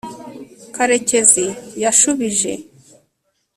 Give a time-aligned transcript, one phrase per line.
[0.75, 1.45] karekezi
[1.83, 2.51] yashubije